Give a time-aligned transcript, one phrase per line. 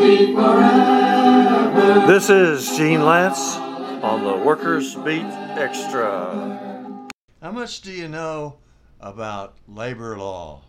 [0.00, 2.06] beat forever.
[2.06, 3.56] This is Gene Lantz
[4.02, 5.26] on the Workers Beat
[5.58, 7.10] Extra.
[7.42, 8.56] How much do you know
[8.98, 10.62] about labor law?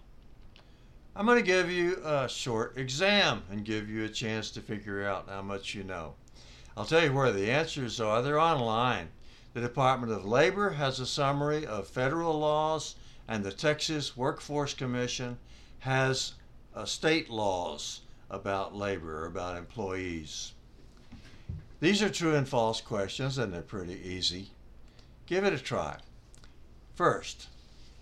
[1.15, 5.07] I'm going to give you a short exam and give you a chance to figure
[5.07, 6.15] out how much you know.
[6.75, 8.21] I'll tell you where the answers are.
[8.21, 9.07] They're online.
[9.53, 12.95] The Department of Labor has a summary of federal laws,
[13.29, 15.37] and the Texas Workforce Commission
[15.79, 16.33] has
[16.75, 20.53] uh, state laws about labor, about employees.
[21.81, 24.51] These are true and false questions, and they're pretty easy.
[25.25, 25.97] Give it a try.
[26.95, 27.47] First,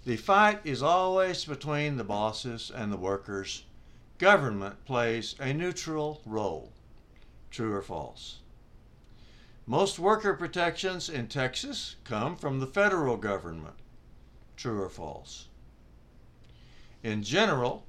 [0.06, 3.64] the fight is always between the bosses and the workers.
[4.18, 6.72] Government plays a neutral role.
[7.52, 8.40] True or false?
[9.66, 13.76] Most worker protections in Texas come from the federal government.
[14.58, 15.48] True or false?
[17.02, 17.86] In general,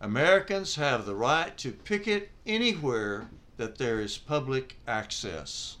[0.00, 5.78] Americans have the right to picket anywhere that there is public access.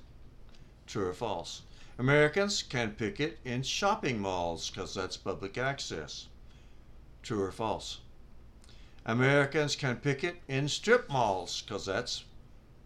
[0.86, 1.62] True or false?
[1.98, 6.28] Americans can picket in shopping malls because that's public access.
[7.22, 8.00] True or false?
[9.04, 12.24] Americans can picket in strip malls because that's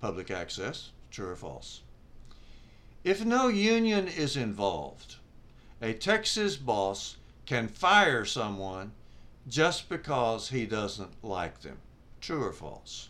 [0.00, 0.90] public access.
[1.12, 1.82] True or false?
[3.04, 5.16] If no union is involved,
[5.80, 8.92] a Texas boss can fire someone
[9.48, 11.78] just because he doesn't like them.
[12.20, 13.08] True or false?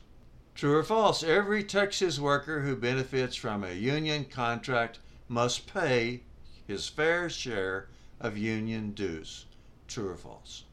[0.55, 1.23] True or false?
[1.23, 6.23] Every Texas worker who benefits from a union contract must pay
[6.67, 7.89] his fair share
[8.20, 9.47] of union dues.
[9.89, 10.64] True or false?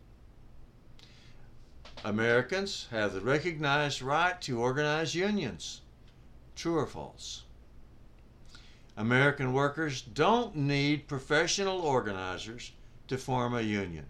[2.03, 5.81] Americans have the recognized right to organize unions.
[6.55, 7.43] True or false?
[8.95, 12.71] American workers don't need professional organizers
[13.07, 14.05] to form a union.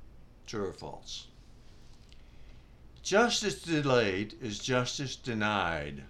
[0.45, 1.28] True or false?
[3.08, 6.03] Justice delayed is justice denied,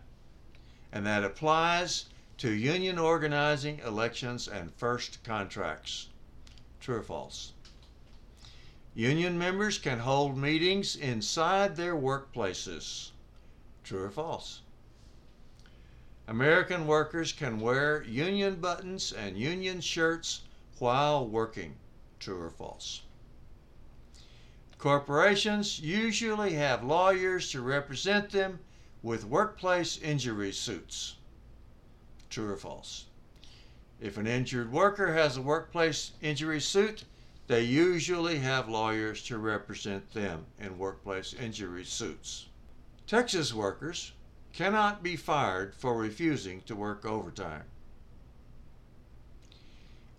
[0.91, 2.05] and that applies
[2.39, 6.07] to union organizing, elections, and first contracts.
[6.79, 7.53] True or false?
[8.95, 13.11] Union members can hold meetings inside their workplaces.
[13.83, 14.61] True or false?
[16.27, 20.41] American workers can wear union buttons and union shirts
[20.79, 21.75] while working.
[22.19, 23.03] True or false?
[24.77, 28.59] Corporations usually have lawyers to represent them
[29.01, 31.15] with workplace injury suits.
[32.29, 33.05] True or false?
[33.99, 37.05] If an injured worker has a workplace injury suit,
[37.47, 42.45] they usually have lawyers to represent them in workplace injury suits.
[43.07, 44.11] Texas workers
[44.53, 47.63] cannot be fired for refusing to work overtime.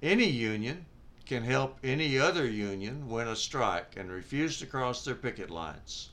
[0.03, 0.87] Any union
[1.28, 6.09] can help any other union win a strike and refuse to cross their picket lines.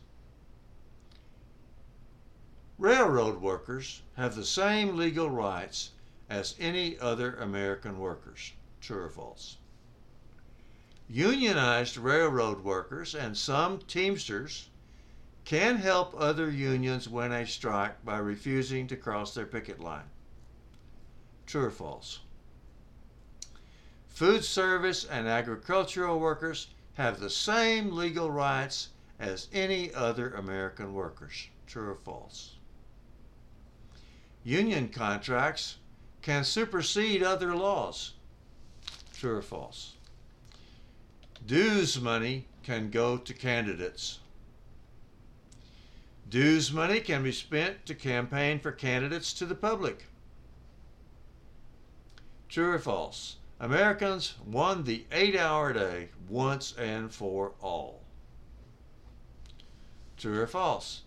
[2.77, 5.91] Railroad workers have the same legal rights
[6.29, 8.51] as any other American workers.
[8.81, 9.55] True or false?
[11.07, 14.67] Unionized railroad workers and some Teamsters
[15.45, 20.09] can help other unions win a strike by refusing to cross their picket line.
[21.45, 22.19] True or false?
[24.15, 28.87] Food service and agricultural workers have the same legal rights
[29.19, 31.49] as any other American workers.
[31.67, 32.55] True or false?
[34.45, 35.75] Union contracts
[36.21, 38.13] can supersede other laws.
[39.13, 39.95] True or false?
[41.45, 44.19] Dues money can go to candidates.
[46.29, 50.05] Dues money can be spent to campaign for candidates to the public.
[52.47, 53.35] True or false?
[53.65, 58.03] Americans won the eight hour day once and for all.
[60.17, 61.01] True or false?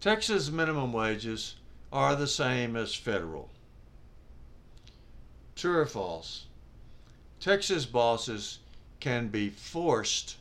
[0.00, 1.56] Texas minimum wages
[1.92, 3.50] are the same as federal.
[5.56, 6.44] True or false?
[7.40, 8.60] Texas bosses
[9.00, 10.36] can be forced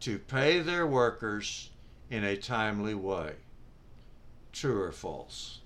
[0.00, 1.70] to pay their workers
[2.10, 3.32] in a timely way.
[4.52, 5.60] True or false?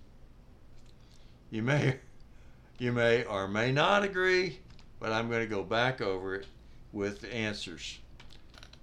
[1.51, 1.97] You may,
[2.79, 4.61] you may or may not agree,
[5.03, 6.47] but I'm going to go back over it
[6.93, 7.99] with the answers.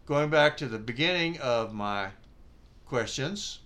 [0.05, 2.09] Going back to the beginning of my
[2.85, 3.59] questions,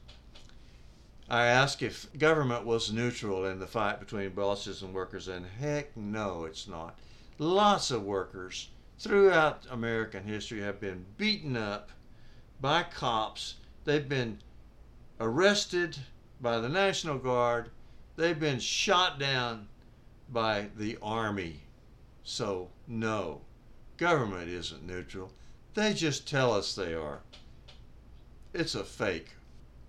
[1.28, 5.98] I asked if government was neutral in the fight between bosses and workers, and heck
[5.98, 6.96] no, it's not.
[7.40, 11.90] Lots of workers throughout American history have been beaten up
[12.62, 13.56] by cops.
[13.84, 14.38] They've been
[15.20, 15.98] arrested
[16.40, 17.72] by the National Guard.
[18.16, 19.70] They've been shot down
[20.30, 21.62] by the Army.
[22.24, 23.42] So, no,
[23.98, 25.32] government isn't neutral.
[25.74, 27.20] They just tell us they are.
[28.54, 29.32] It's a fake.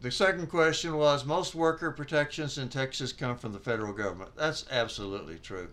[0.00, 4.32] The second question was most worker protections in Texas come from the federal government.
[4.36, 5.68] That's absolutely true.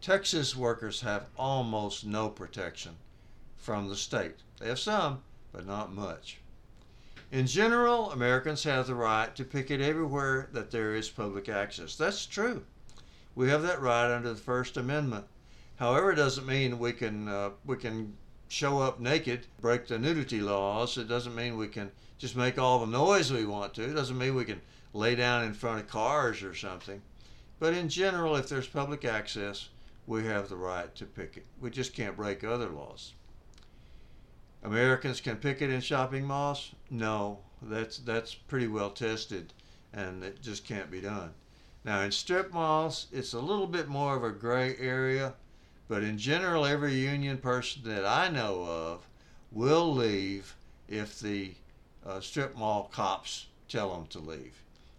[0.00, 2.96] Texas workers have almost no protection
[3.56, 4.36] from the state.
[4.58, 5.22] They have some,
[5.52, 6.38] but not much.
[7.30, 11.96] In general, Americans have the right to picket everywhere that there is public access.
[11.96, 12.64] That's true.
[13.34, 15.24] We have that right under the First Amendment.
[15.76, 18.16] However, it doesn't mean we can uh, we can
[18.48, 20.98] show up naked, break the nudity laws.
[20.98, 23.82] It doesn't mean we can just make all the noise we want to.
[23.82, 24.60] It doesn't mean we can
[24.92, 27.00] lay down in front of cars or something.
[27.58, 29.68] But in general, if there's public access,
[30.06, 31.46] we have the right to picket.
[31.60, 33.14] We just can't break other laws.
[34.62, 36.72] Americans can picket in shopping malls?
[36.90, 39.52] No, that's that's pretty well tested,
[39.92, 41.34] and it just can't be done.
[41.84, 45.34] Now in strip malls, it's a little bit more of a gray area,
[45.92, 49.06] but in general, every union person that I know of
[49.50, 50.56] will leave
[50.88, 51.52] if the
[52.06, 54.54] uh, strip mall cops tell them to leave,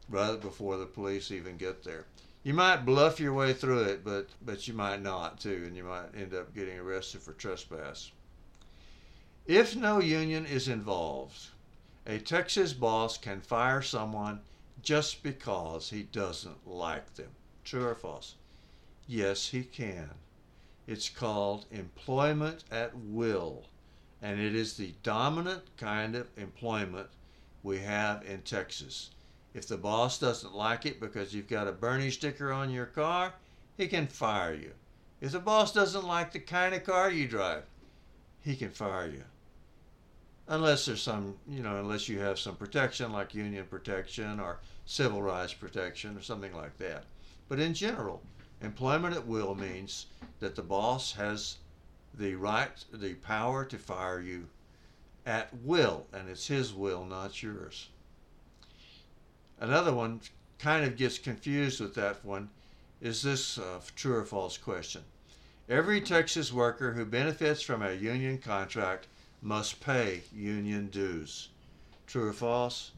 [0.08, 2.06] rather before the police even get there.
[2.44, 5.84] You might bluff your way through it, but but you might not too, and you
[5.84, 8.12] might end up getting arrested for trespass.
[9.48, 11.48] If no union is involved,
[12.06, 14.42] a Texas boss can fire someone
[14.84, 17.32] just because he doesn't like them.
[17.64, 18.36] True or false?
[19.08, 20.12] Yes, he can.
[20.88, 23.66] It's called employment at will,
[24.22, 27.08] and it is the dominant kind of employment
[27.64, 29.12] we have in Texas.
[29.54, 33.34] If the boss doesn't like it because you've got a Bernie sticker on your car,
[33.78, 34.72] he can fire you.
[35.22, 37.64] If the boss doesn't like the kind of car you drive,
[38.42, 39.24] he can fire you
[40.48, 45.22] unless there's some, you know, unless you have some protection like union protection or civil
[45.22, 47.06] rights protection or something like that.
[47.48, 48.22] But in general,
[48.64, 50.08] employment at will means
[50.40, 51.58] that the boss has
[52.14, 54.48] the right, the power to fire you
[55.26, 57.90] at will, and it's his will, not yours.
[59.60, 60.22] Another one
[60.60, 62.50] kind of gets confused with that one
[63.02, 65.04] is this uh, true or false question.
[65.70, 69.08] Every Texas worker who benefits from a union contract
[69.42, 71.50] must pay union dues.
[72.08, 72.92] True or false?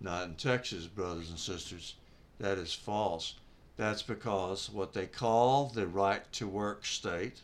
[0.00, 1.94] Not in Texas, brothers and sisters.
[2.38, 3.34] That is false.
[3.76, 7.40] That's because what they call the right to work state,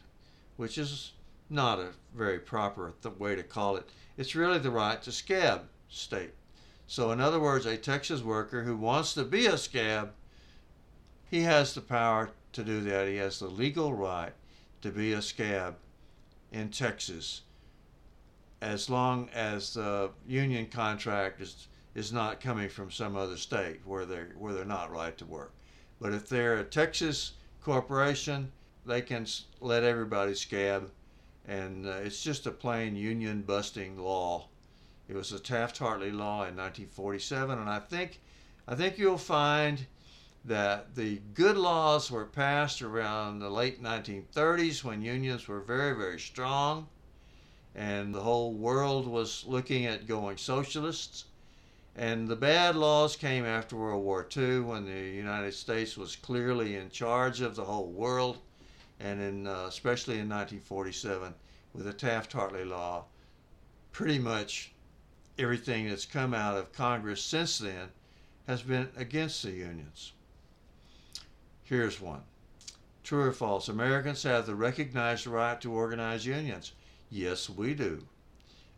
[0.56, 1.12] which is
[1.50, 6.32] not a very proper way to call it, it's really the right to scab state.
[6.87, 10.12] So, in other words, a Texas worker who wants to be a scab,
[11.31, 13.08] he has the power to do that.
[13.08, 14.32] He has the legal right
[14.82, 15.76] to be a scab
[16.50, 17.43] in Texas
[18.62, 24.06] as long as the union contract is is not coming from some other state where
[24.06, 25.52] they're where they're not right to work.
[26.02, 28.50] But if they're a Texas corporation,
[28.84, 29.25] they can
[29.60, 30.90] let everybody scab,
[31.46, 34.49] and uh, it's just a plain union busting law.
[35.08, 38.20] It was a Taft-Hartley law in 1947, and I think
[38.66, 39.87] I think you'll find
[40.44, 46.19] that the good laws were passed around the late 1930s when unions were very very
[46.19, 46.88] strong
[47.76, 51.26] and the whole world was looking at going socialists.
[51.94, 56.76] And the bad laws came after World War II when the United States was clearly
[56.76, 58.38] in charge of the whole world,
[58.98, 61.34] and in, uh, especially in 1947
[61.74, 63.04] with the Taft Hartley Law.
[63.90, 64.72] Pretty much
[65.38, 67.88] everything that's come out of Congress since then
[68.46, 70.12] has been against the unions.
[71.62, 72.22] Here's one
[73.02, 73.69] True or false?
[73.69, 76.72] Americans have the recognized right to organize unions.
[77.10, 78.06] Yes, we do.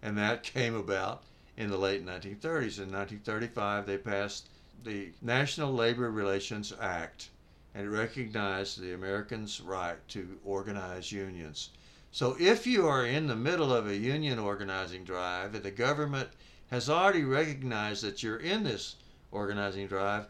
[0.03, 1.23] And that came about
[1.57, 2.79] in the late 1930s.
[2.79, 4.49] In 1935, they passed
[4.83, 7.31] the National Labor Relations Act
[7.75, 11.71] and it recognized the Americans' right to organize unions.
[12.13, 16.29] So if you are in the middle of a union organizing drive and the government
[16.71, 18.95] has already recognized that you're in this
[19.33, 20.27] organizing drive,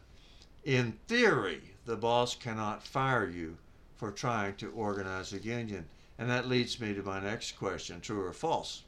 [0.64, 3.58] in theory, the boss cannot fire you
[3.96, 5.86] for trying to organize a union.
[6.18, 8.84] And that leads me to my next question true or false?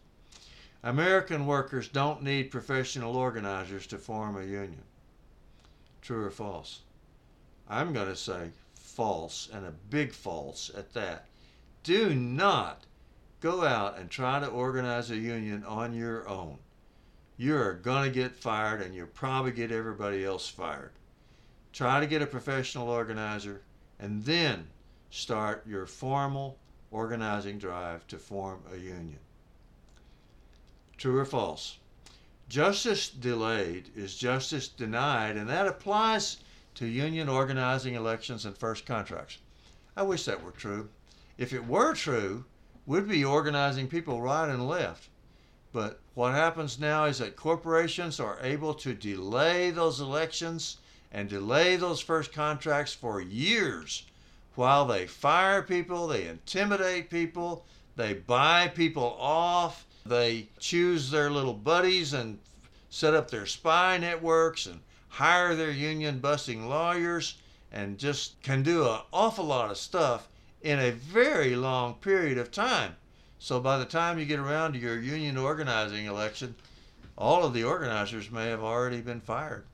[0.86, 4.84] American workers don't need professional organizers to form a union.
[6.00, 6.82] True or false?
[7.68, 11.26] I'm going to say false, and a big false at that.
[11.82, 12.84] Do not
[13.40, 16.56] go out and try to organize a union on your own.
[17.36, 20.92] You're going to get fired, and you'll probably get everybody else fired.
[21.72, 23.60] Try to get a professional organizer,
[23.98, 24.68] and then
[25.10, 26.58] start your formal
[26.92, 29.18] organizing drive to form a union.
[30.96, 31.78] True or false?
[32.48, 36.38] Justice delayed is justice denied, and that applies
[36.76, 39.38] to union organizing elections and first contracts.
[39.96, 40.88] I wish that were true.
[41.38, 42.44] If it were true,
[42.86, 45.08] we'd be organizing people right and left.
[45.72, 50.78] But what happens now is that corporations are able to delay those elections
[51.12, 54.04] and delay those first contracts for years
[54.56, 61.54] while they fire people, they intimidate people, they buy people off, they choose their little
[61.54, 62.38] buddies and
[62.88, 67.36] set up their spy networks and hire their union busting lawyers
[67.72, 70.28] and just can do an awful lot of stuff
[70.62, 72.96] in a very long period of time.
[73.38, 76.54] So by the time you get around to your union organizing election,
[77.18, 79.66] all of the organizers may have already been fired,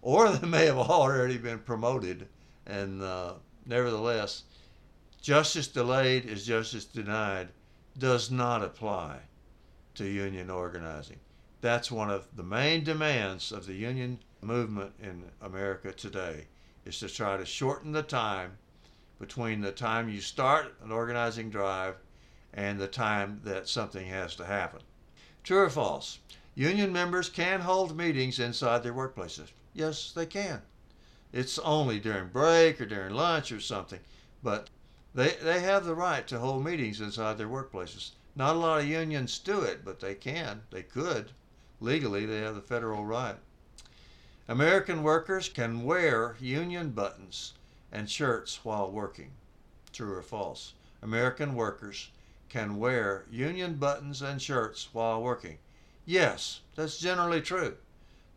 [0.00, 2.28] or they may have already been promoted.
[2.66, 3.34] And uh,
[3.66, 4.44] nevertheless,
[5.20, 7.48] justice delayed is justice denied
[7.98, 9.20] does not apply
[9.94, 11.18] to union organizing.
[11.60, 16.46] That's one of the main demands of the union movement in America today
[16.84, 18.58] is to try to shorten the time
[19.18, 21.94] between the time you start an organizing drive
[22.52, 24.80] and the time that something has to happen.
[25.44, 26.18] True or false?
[26.54, 29.52] Union members can hold meetings inside their workplaces.
[29.72, 30.60] Yes, they can.
[31.32, 34.00] It's only during break or during lunch or something,
[34.42, 34.68] but
[35.14, 38.10] they, they have the right to hold meetings inside their workplaces.
[38.34, 40.62] Not a lot of unions do it, but they can.
[40.70, 41.32] They could.
[41.80, 43.36] Legally, they have the federal right.
[44.48, 47.54] American workers can wear union buttons
[47.90, 49.30] and shirts while working.
[49.92, 50.72] True or false?
[51.02, 52.10] American workers
[52.48, 55.58] can wear union buttons and shirts while working.
[56.06, 57.76] Yes, that's generally true.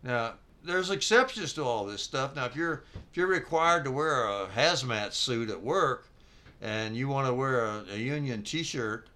[0.03, 2.35] Now, there's exceptions to all this stuff.
[2.35, 6.07] Now, if you're if you're required to wear a hazmat suit at work,
[6.61, 9.07] and you want to wear a, a union T-shirt,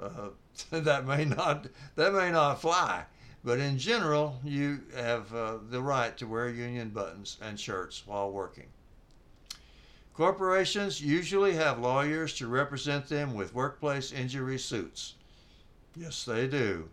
[0.00, 0.28] uh,
[0.70, 3.04] that may not that may not fly.
[3.44, 8.32] But in general, you have uh, the right to wear union buttons and shirts while
[8.32, 8.68] working.
[10.14, 15.14] Corporations usually have lawyers to represent them with workplace injury suits.
[15.94, 16.88] Yes, they do.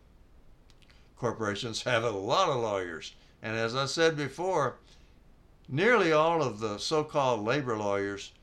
[1.17, 3.13] Corporations have a lot of lawyers.
[3.41, 4.75] And as I said before,
[5.69, 8.33] nearly all of the so called labor lawyers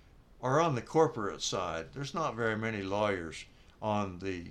[0.40, 1.86] are on the corporate side.
[1.92, 3.44] There's not very many lawyers
[3.80, 4.44] on the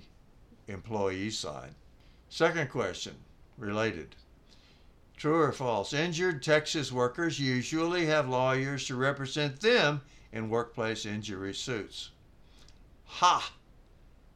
[0.66, 1.74] employee side.
[2.28, 3.14] Second question
[3.56, 4.14] related.
[5.16, 5.92] True or false?
[5.92, 12.10] Injured Texas workers usually have lawyers to represent them in workplace injury suits.
[13.04, 13.52] Ha!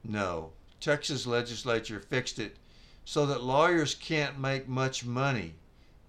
[0.03, 0.53] No.
[0.81, 2.57] Texas legislature fixed it
[3.05, 5.55] so that lawyers can't make much money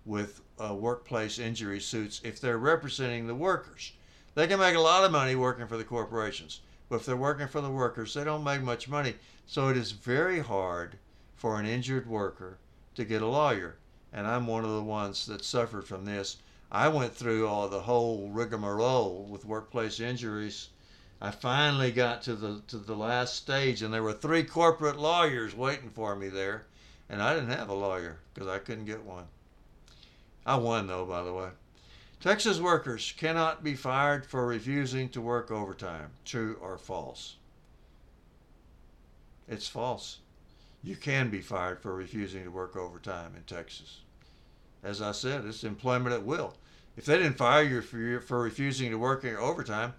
[0.06, 3.94] with uh, workplace injury suits if they're representing the workers.
[4.36, 6.62] They can make a lot of money working for the corporations,
[6.94, 9.16] but if they're working for the workers, they don't make much money.
[9.48, 11.00] So it is very hard
[11.36, 12.60] for an injured worker
[12.94, 13.78] to get a lawyer.
[14.14, 16.38] And I'm one of the ones that suffered from this.
[16.72, 20.70] I went through all the whole rigmarole with workplace injuries.
[21.20, 25.56] I finally got to the to the last stage, and there were three corporate lawyers
[25.56, 26.68] waiting for me there,
[27.10, 29.26] and I didn't have a lawyer because I couldn't get one.
[30.46, 31.50] I won though, by the way.
[32.24, 36.10] Texas workers cannot be fired for refusing to work overtime.
[36.24, 37.36] True or false?
[39.46, 40.20] It's false
[40.82, 44.00] you can be fired for refusing to work overtime in Texas.
[44.82, 46.56] As I said, it's employment at will.
[46.96, 49.94] If they didn't fire you for, for refusing to work overtime,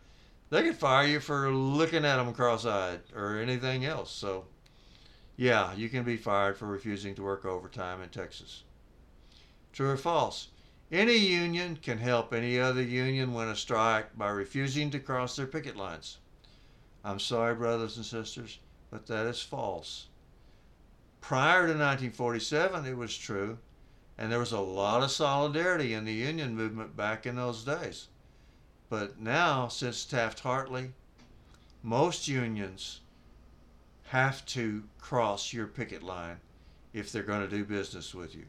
[0.48, 4.10] they could fire you for looking at them cross-eyed or anything else.
[4.10, 4.46] So,
[5.36, 8.62] yeah, you can be fired for refusing to work overtime in Texas.
[9.74, 10.48] True or false?
[10.94, 15.48] Any union can help any other union win a strike by refusing to cross their
[15.48, 16.18] picket lines.
[17.02, 18.60] I'm sorry, brothers and sisters,
[18.92, 20.06] but that is false.
[21.20, 23.58] Prior to 1947, it was true,
[24.16, 28.06] and there was a lot of solidarity in the union movement back in those days.
[28.88, 30.92] But now, since Taft Hartley,
[31.82, 33.00] most unions
[34.04, 36.38] have to cross your picket line
[36.92, 38.44] if they're going to do business with you.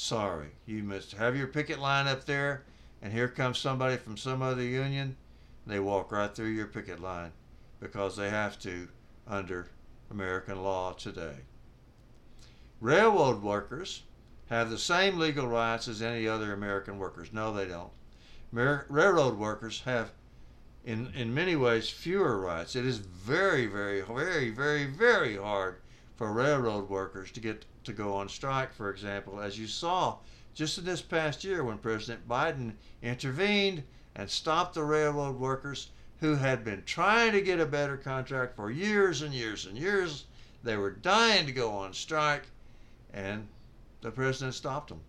[0.00, 2.62] Sorry, you must have your picket line up there,
[3.02, 5.16] and here comes somebody from some other union.
[5.66, 7.32] They walk right through your picket line
[7.80, 8.86] because they have to
[9.26, 9.66] under
[10.08, 11.38] American law today.
[12.80, 14.04] Railroad workers
[14.46, 17.32] have the same legal rights as any other American workers.
[17.32, 17.90] No, they don't.
[18.52, 20.12] Mar- railroad workers have,
[20.84, 22.76] in, in many ways, fewer rights.
[22.76, 25.80] It is very, very, very, very, very hard
[26.14, 30.18] for railroad workers to get to go on strike, for example, as you saw
[30.54, 33.82] just in this past year when President Biden intervened
[34.14, 35.90] and stopped the railroad workers
[36.20, 40.24] who had been trying to get a better contract for years and years and years.
[40.64, 42.48] They were dying to go on strike
[43.12, 43.48] and
[44.02, 45.00] the president stopped them.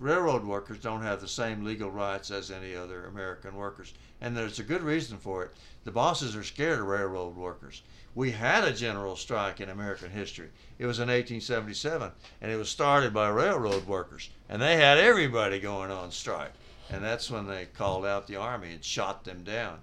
[0.00, 3.92] Railroad workers don't have the same legal rights as any other American workers.
[4.20, 5.52] And there's a good reason for it.
[5.84, 7.82] The bosses are scared of railroad workers.
[8.14, 10.48] We had a general strike in American history.
[10.78, 14.30] It was in 1877, and it was started by railroad workers.
[14.48, 16.52] And they had everybody going on strike.
[16.90, 19.78] And that's when they called out the army and shot them down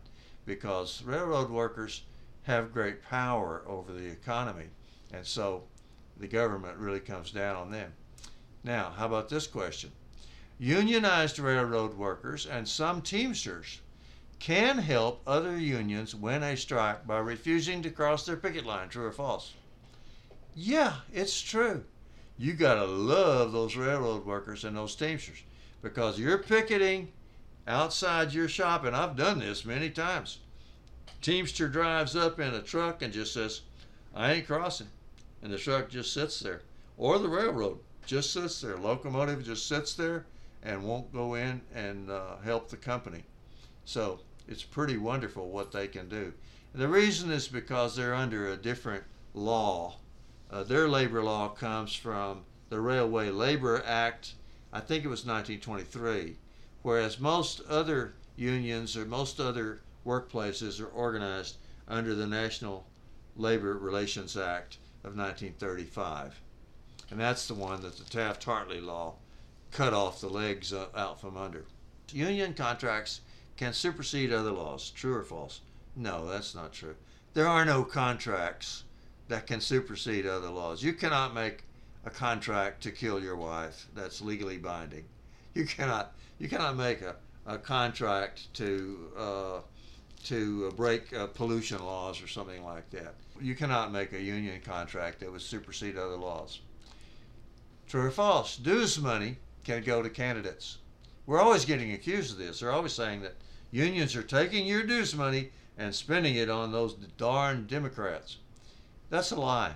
[0.46, 2.02] because railroad workers
[2.44, 4.66] have great power over the economy.
[5.14, 5.64] And so
[6.18, 7.94] the government really comes down on them.
[8.64, 9.92] Now, how about this question?
[10.60, 13.82] Unionized railroad workers and some Teamsters
[14.40, 18.90] can help other unions win a strike by refusing to cross their picket line.
[18.90, 19.54] True or false?
[20.56, 21.84] Yeah, it's true.
[22.40, 25.44] You got to love those railroad workers and those Teamsters
[25.84, 27.12] because you're picketing
[27.68, 30.40] outside your shop, and I've done this many times.
[31.22, 33.62] Teamster drives up in a truck and just says,
[34.16, 34.88] I ain't crossing.
[35.44, 36.62] And the truck just sits there.
[36.98, 38.78] Or the railroad just sits there.
[38.78, 40.26] Locomotive just sits there
[40.64, 43.24] and won't go in and uh, help the company.
[43.86, 46.34] So it's pretty wonderful what they can do.
[46.74, 49.96] The reason is because they're under a different law.
[50.52, 54.34] Uh, their labor law comes from the Railway Labor Act,
[54.74, 56.36] I think it was 1923,
[56.82, 62.86] whereas most other unions or most other workplaces are organized under the National
[63.36, 66.40] Labor Relations Act of 1935.
[67.10, 69.16] And that's the one that the Taft Hartley law
[69.72, 71.66] cut off the legs uh, out from under.
[72.12, 73.22] Union contracts
[73.58, 74.92] can supersede other laws.
[74.92, 75.62] True or false?
[75.96, 76.96] No, that's not true.
[77.34, 78.84] There are no contracts
[79.28, 80.84] that can supersede other laws.
[80.84, 81.64] You cannot make
[82.06, 85.06] a contract to kill your wife that's legally binding.
[85.54, 89.60] You cannot you cannot make a, a contract to uh,
[90.26, 93.16] to break uh, pollution laws or something like that.
[93.42, 96.62] You cannot make a union contract that would supersede other laws.
[97.88, 98.58] True or false?
[98.58, 100.78] Dues money can go to candidates.
[101.26, 102.62] We're always getting accused of this.
[102.62, 103.36] They're always saying that
[103.70, 108.38] unions are taking your dues money and spending it on those darn Democrats.
[109.10, 109.74] That's a lie.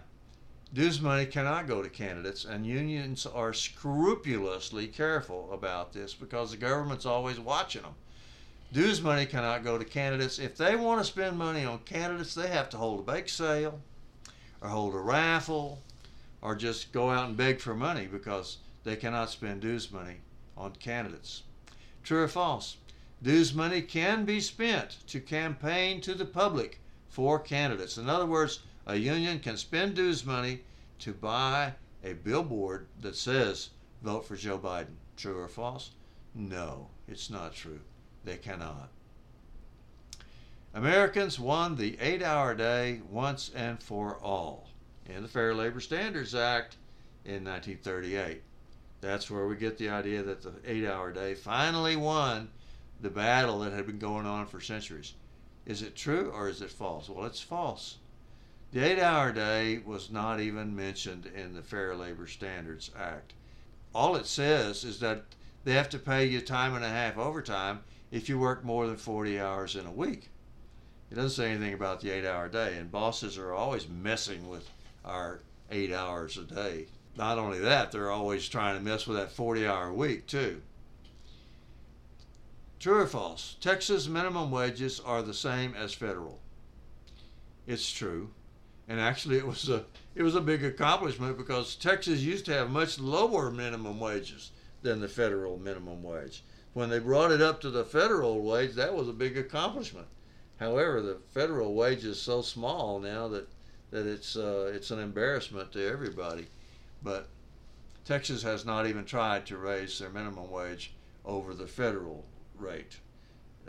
[0.73, 6.57] Dues money cannot go to candidates, and unions are scrupulously careful about this because the
[6.57, 7.95] government's always watching them.
[8.71, 10.39] Dues money cannot go to candidates.
[10.39, 13.81] If they want to spend money on candidates, they have to hold a bake sale
[14.61, 15.81] or hold a raffle
[16.41, 20.17] or just go out and beg for money because they cannot spend dues money
[20.57, 21.43] on candidates.
[22.03, 22.77] True or false?
[23.21, 27.97] Dues money can be spent to campaign to the public for candidates.
[27.97, 30.61] In other words, a union can spend dues money
[30.99, 33.69] to buy a billboard that says,
[34.01, 34.95] vote for Joe Biden.
[35.17, 35.91] True or false?
[36.33, 37.81] No, it's not true.
[38.23, 38.89] They cannot.
[40.73, 44.69] Americans won the eight hour day once and for all
[45.05, 46.77] in the Fair Labor Standards Act
[47.25, 48.41] in 1938.
[49.01, 52.49] That's where we get the idea that the eight hour day finally won
[53.01, 55.15] the battle that had been going on for centuries.
[55.65, 57.09] Is it true or is it false?
[57.09, 57.97] Well, it's false.
[58.71, 63.33] The eight hour day was not even mentioned in the Fair Labor Standards Act.
[63.93, 65.23] All it says is that
[65.63, 68.97] they have to pay you time and a half overtime if you work more than
[68.97, 70.29] 40 hours in a week.
[71.11, 74.69] It doesn't say anything about the eight hour day, and bosses are always messing with
[75.03, 76.87] our eight hours a day.
[77.15, 80.61] Not only that, they're always trying to mess with that 40 hour week, too.
[82.79, 83.57] True or false?
[83.61, 86.39] Texas minimum wages are the same as federal.
[87.67, 88.31] It's true
[88.91, 92.69] and actually it was a it was a big accomplishment because Texas used to have
[92.69, 96.43] much lower minimum wages than the federal minimum wage.
[96.73, 100.07] When they brought it up to the federal wage, that was a big accomplishment.
[100.59, 103.47] However, the federal wage is so small now that
[103.91, 106.47] that it's uh, it's an embarrassment to everybody.
[107.01, 107.27] But
[108.05, 110.93] Texas has not even tried to raise their minimum wage
[111.25, 112.99] over the federal rate.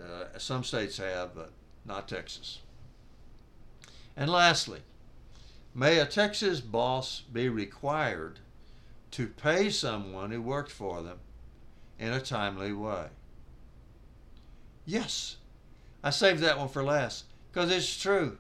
[0.01, 1.53] Uh, some states have, but
[1.85, 2.61] not Texas.
[4.17, 4.81] And lastly,
[5.75, 8.41] May a Texas boss be required
[9.13, 11.19] to pay someone who worked for them
[11.99, 13.07] in a timely way?
[14.85, 15.37] Yes,
[16.05, 18.37] I saved that one for last because it's true.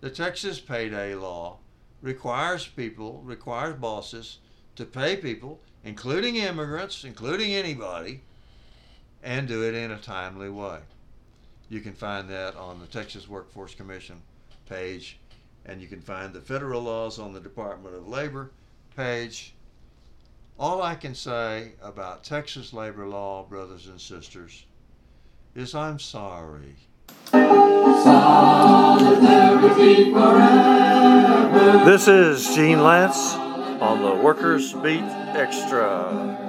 [0.00, 1.58] The Texas payday law
[2.02, 4.38] requires people, requires bosses
[4.76, 8.20] to pay people, including immigrants, including anybody,
[9.22, 10.78] and do it in a timely way.
[11.68, 14.22] You can find that on the Texas Workforce Commission
[14.68, 15.18] page
[15.68, 18.50] and you can find the federal laws on the Department of Labor
[18.96, 19.52] page.
[20.58, 24.64] All I can say about Texas labor law, brothers and sisters,
[25.54, 26.74] is I'm sorry.
[31.84, 33.34] This is Gene Lantz
[33.80, 36.47] on the Workers Beat Extra.